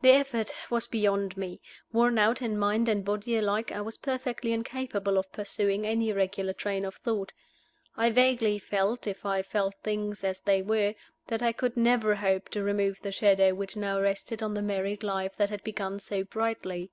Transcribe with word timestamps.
The 0.00 0.10
effort 0.10 0.52
was 0.70 0.88
beyond 0.88 1.36
me. 1.36 1.60
Worn 1.92 2.18
out 2.18 2.42
in 2.42 2.58
mind 2.58 2.88
and 2.88 3.04
body 3.04 3.36
alike, 3.36 3.70
I 3.70 3.80
was 3.80 3.96
perfectly 3.96 4.50
incapable 4.52 5.16
of 5.16 5.30
pursuing 5.30 5.86
any 5.86 6.12
regular 6.12 6.52
train 6.52 6.84
of 6.84 6.96
thought. 6.96 7.32
I 7.96 8.10
vaguely 8.10 8.58
felt 8.58 9.06
if 9.06 9.24
I 9.24 9.44
left 9.54 9.84
things 9.84 10.24
as 10.24 10.40
they 10.40 10.62
were 10.62 10.96
that 11.28 11.42
I 11.44 11.52
could 11.52 11.76
never 11.76 12.16
hope 12.16 12.48
to 12.48 12.64
remove 12.64 13.00
the 13.02 13.12
shadow 13.12 13.54
which 13.54 13.76
now 13.76 14.00
rested 14.00 14.42
on 14.42 14.54
the 14.54 14.62
married 14.62 15.04
life 15.04 15.36
that 15.36 15.50
had 15.50 15.62
begun 15.62 16.00
so 16.00 16.24
brightly. 16.24 16.90